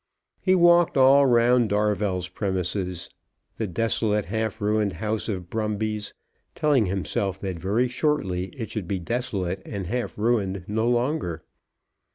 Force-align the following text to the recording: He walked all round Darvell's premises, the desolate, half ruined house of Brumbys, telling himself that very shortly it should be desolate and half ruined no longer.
He 0.39 0.55
walked 0.55 0.97
all 0.97 1.27
round 1.27 1.69
Darvell's 1.69 2.27
premises, 2.27 3.07
the 3.57 3.67
desolate, 3.67 4.25
half 4.25 4.59
ruined 4.59 4.93
house 4.93 5.29
of 5.29 5.47
Brumbys, 5.51 6.11
telling 6.55 6.87
himself 6.87 7.39
that 7.41 7.59
very 7.59 7.87
shortly 7.87 8.45
it 8.57 8.71
should 8.71 8.87
be 8.87 8.97
desolate 8.97 9.61
and 9.63 9.85
half 9.85 10.17
ruined 10.17 10.65
no 10.67 10.89
longer. 10.89 11.43